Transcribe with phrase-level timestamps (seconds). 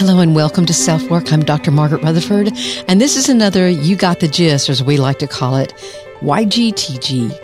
[0.00, 1.30] Hello and welcome to Self Work.
[1.30, 1.70] I'm Dr.
[1.70, 2.52] Margaret Rutherford,
[2.88, 5.74] and this is another You Got the Gist, as we like to call it,
[6.22, 7.38] YGTG.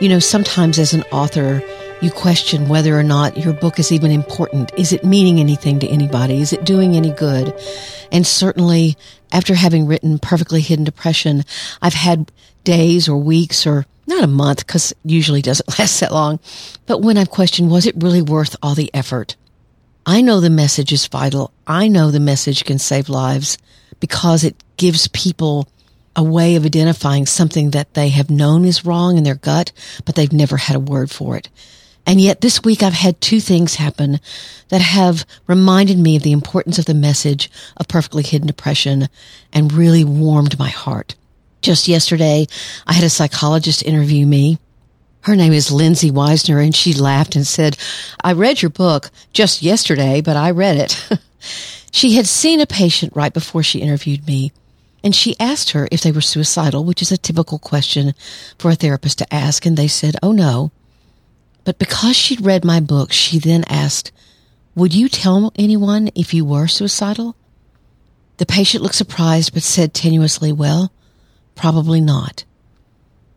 [0.00, 1.62] You know, sometimes as an author,
[2.00, 4.72] you question whether or not your book is even important.
[4.78, 6.40] Is it meaning anything to anybody?
[6.40, 7.52] Is it doing any good?
[8.10, 8.96] And certainly,
[9.30, 11.44] after having written Perfectly Hidden Depression,
[11.82, 12.32] I've had
[12.64, 16.40] days or weeks or not a month because usually doesn't last that long,
[16.86, 19.36] but when I've questioned, was it really worth all the effort?
[20.06, 21.52] I know the message is vital.
[21.66, 23.58] I know the message can save lives
[24.00, 25.68] because it gives people
[26.16, 29.72] a way of identifying something that they have known is wrong in their gut,
[30.04, 31.48] but they've never had a word for it.
[32.06, 34.20] And yet this week I've had two things happen
[34.68, 39.08] that have reminded me of the importance of the message of perfectly hidden depression
[39.52, 41.14] and really warmed my heart.
[41.62, 42.46] Just yesterday,
[42.86, 44.58] I had a psychologist interview me.
[45.22, 47.76] Her name is Lindsay Weisner and she laughed and said,
[48.22, 51.20] I read your book just yesterday, but I read it.
[51.92, 54.52] she had seen a patient right before she interviewed me
[55.02, 58.14] and she asked her if they were suicidal, which is a typical question
[58.58, 59.64] for a therapist to ask.
[59.66, 60.70] And they said, Oh no.
[61.64, 64.12] But because she'd read my book, she then asked,
[64.74, 67.36] Would you tell anyone if you were suicidal?
[68.38, 70.92] The patient looked surprised, but said tenuously, Well,
[71.54, 72.44] probably not.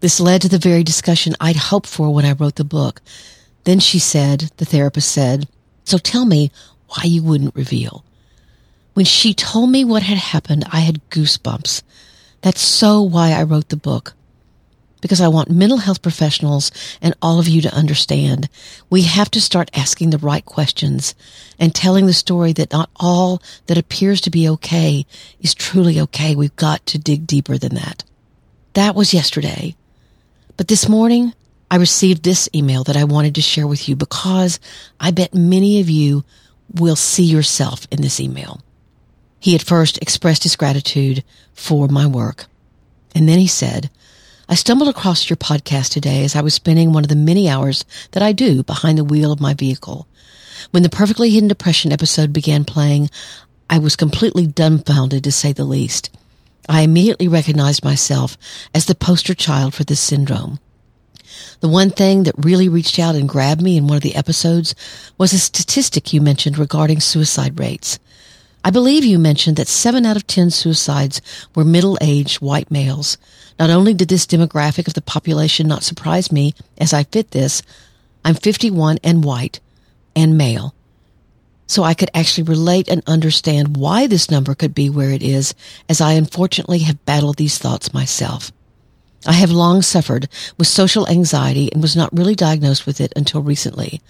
[0.04, 3.02] This led to the very discussion I'd hoped for when I wrote the book.
[3.64, 5.48] Then she said, the therapist said,
[5.86, 6.52] So tell me
[6.90, 8.04] why you wouldn't reveal.
[8.96, 11.84] When she told me what had happened, I had goosebumps.
[12.42, 14.14] That's so why I wrote the book.
[15.00, 16.70] Because I want mental health professionals
[17.02, 18.50] and all of you to understand
[18.90, 21.16] we have to start asking the right questions
[21.58, 25.06] and telling the story that not all that appears to be okay
[25.40, 26.36] is truly okay.
[26.36, 28.04] We've got to dig deeper than that.
[28.74, 29.78] That was yesterday.
[30.56, 31.34] But this morning,
[31.72, 34.60] I received this email that I wanted to share with you because
[35.00, 36.24] I bet many of you
[36.72, 38.62] will see yourself in this email.
[39.40, 41.24] He at first expressed his gratitude
[41.54, 42.46] for my work.
[43.16, 43.90] And then he said,
[44.48, 47.84] I stumbled across your podcast today as I was spending one of the many hours
[48.12, 50.08] that I do behind the wheel of my vehicle.
[50.72, 53.10] When the Perfectly Hidden Depression episode began playing,
[53.70, 56.16] I was completely dumbfounded to say the least.
[56.70, 58.38] I immediately recognized myself
[58.74, 60.60] as the poster child for this syndrome.
[61.60, 64.76] The one thing that really reached out and grabbed me in one of the episodes
[65.18, 68.00] was a statistic you mentioned regarding suicide rates.
[68.66, 71.22] I believe you mentioned that seven out of 10 suicides
[71.54, 73.18] were middle-aged white males.
[73.60, 77.62] Not only did this demographic of the population not surprise me as I fit this,
[78.24, 79.60] I'm 51 and white
[80.16, 80.74] and male.
[81.68, 85.56] So I could actually relate and understand why this number could be where it is
[85.88, 88.52] as I unfortunately have battled these thoughts myself.
[89.26, 93.42] I have long suffered with social anxiety and was not really diagnosed with it until
[93.42, 94.02] recently.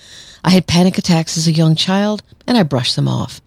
[0.44, 3.40] I had panic attacks as a young child and I brushed them off.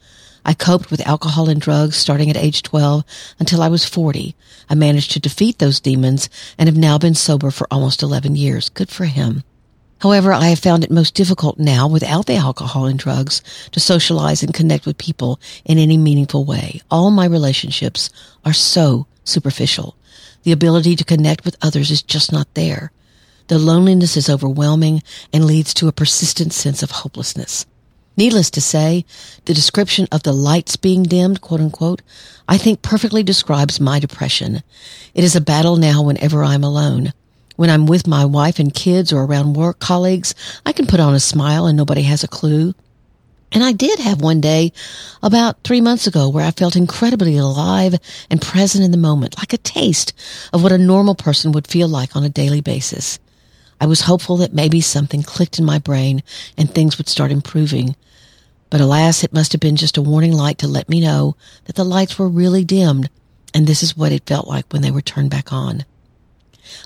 [0.45, 3.05] I coped with alcohol and drugs starting at age 12
[3.41, 4.37] until I was 40.
[4.71, 8.69] I managed to defeat those demons and have now been sober for almost 11 years.
[8.69, 9.43] Good for him.
[10.01, 13.43] However, I have found it most difficult now without the alcohol and drugs
[13.73, 16.83] to socialize and connect with people in any meaningful way.
[16.91, 18.11] All my relationships
[18.45, 19.97] are so superficial.
[20.43, 22.93] The ability to connect with others is just not there.
[23.49, 25.03] The loneliness is overwhelming
[25.33, 27.65] and leads to a persistent sense of hopelessness.
[28.17, 29.05] Needless to say,
[29.45, 32.03] the description of the lights being dimmed, quote unquote,
[32.49, 34.63] I think perfectly describes my depression.
[35.15, 37.13] It is a battle now whenever I'm alone.
[37.57, 40.35] When I'm with my wife and kids or around work colleagues,
[40.65, 42.75] I can put on a smile and nobody has a clue.
[43.53, 44.73] And I did have one day
[45.23, 47.95] about three months ago where I felt incredibly alive
[48.29, 50.13] and present in the moment, like a taste
[50.53, 53.19] of what a normal person would feel like on a daily basis.
[53.81, 56.23] I was hopeful that maybe something clicked in my brain
[56.59, 57.97] and things would start improving.
[58.69, 61.77] But alas, it must have been just a warning light to let me know that
[61.77, 63.09] the lights were really dimmed,
[63.55, 65.85] and this is what it felt like when they were turned back on.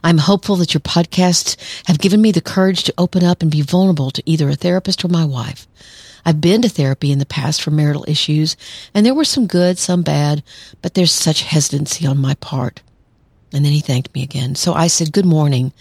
[0.02, 3.62] I'm hopeful that your podcasts have given me the courage to open up and be
[3.62, 5.66] vulnerable to either a therapist or my wife.
[6.24, 8.56] I've been to therapy in the past for marital issues,
[8.94, 10.42] and there were some good, some bad,
[10.82, 12.82] but there's such hesitancy on my part.
[13.52, 14.54] And then he thanked me again.
[14.54, 15.72] So I said, good morning.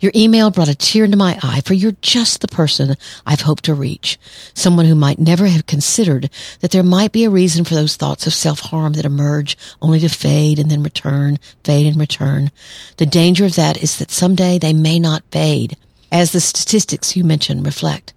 [0.00, 3.64] Your email brought a tear into my eye for you're just the person I've hoped
[3.66, 4.18] to reach.
[4.54, 6.28] Someone who might never have considered
[6.60, 10.08] that there might be a reason for those thoughts of self-harm that emerge only to
[10.08, 12.50] fade and then return, fade and return.
[12.96, 15.76] The danger of that is that someday they may not fade,
[16.10, 18.12] as the statistics you mentioned reflect.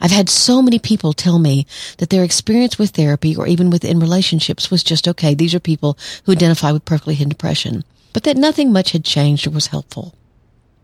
[0.00, 1.66] I've had so many people tell me
[1.98, 5.34] that their experience with therapy or even within relationships was just okay.
[5.34, 9.46] These are people who identify with perfectly hidden depression but that nothing much had changed
[9.46, 10.14] or was helpful.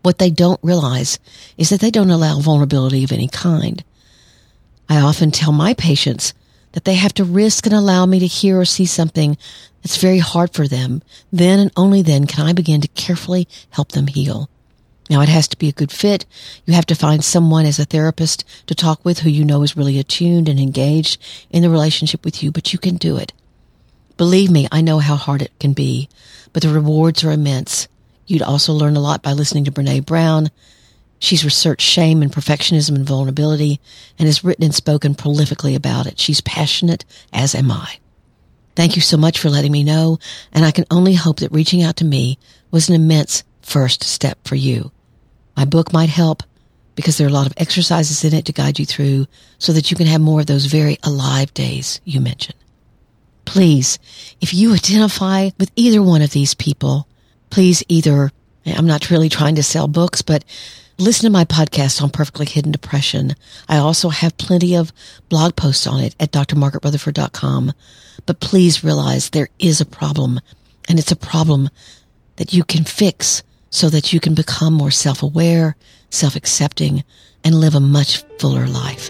[0.03, 1.19] What they don't realize
[1.57, 3.83] is that they don't allow vulnerability of any kind.
[4.89, 6.33] I often tell my patients
[6.71, 9.37] that they have to risk and allow me to hear or see something
[9.81, 11.01] that's very hard for them.
[11.31, 14.49] Then and only then can I begin to carefully help them heal.
[15.09, 16.25] Now it has to be a good fit.
[16.65, 19.77] You have to find someone as a therapist to talk with who you know is
[19.77, 23.33] really attuned and engaged in the relationship with you, but you can do it.
[24.17, 26.09] Believe me, I know how hard it can be,
[26.51, 27.87] but the rewards are immense.
[28.25, 30.49] You'd also learn a lot by listening to Brene Brown.
[31.19, 33.79] She's researched shame and perfectionism and vulnerability
[34.17, 36.19] and has written and spoken prolifically about it.
[36.19, 37.99] She's passionate, as am I.
[38.75, 40.19] Thank you so much for letting me know,
[40.51, 42.37] and I can only hope that reaching out to me
[42.71, 44.91] was an immense first step for you.
[45.55, 46.43] My book might help
[46.95, 49.27] because there are a lot of exercises in it to guide you through
[49.59, 52.57] so that you can have more of those very alive days you mentioned.
[53.57, 53.97] Please,
[54.39, 57.07] if you identify with either one of these people,
[57.49, 58.31] please either,
[58.67, 60.45] I'm not really trying to sell books, but
[60.99, 63.33] listen to my podcast on perfectly hidden depression.
[63.67, 64.93] I also have plenty of
[65.27, 67.73] blog posts on it at drmargaretrutherford.com.
[68.27, 70.39] But please realize there is a problem
[70.87, 71.71] and it's a problem
[72.35, 75.75] that you can fix so that you can become more self-aware,
[76.11, 77.03] self-accepting,
[77.43, 79.09] and live a much fuller life.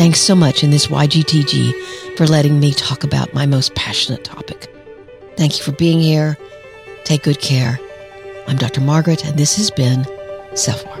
[0.00, 4.74] Thanks so much in this YGTG for letting me talk about my most passionate topic.
[5.36, 6.38] Thank you for being here.
[7.04, 7.78] Take good care.
[8.48, 8.80] I'm Dr.
[8.80, 10.06] Margaret, and this has been
[10.54, 10.99] Self Work.